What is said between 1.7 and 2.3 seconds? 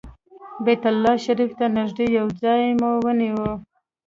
نږدې یو